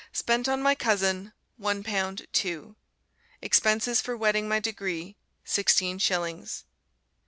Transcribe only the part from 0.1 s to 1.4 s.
"Spent on my cousin,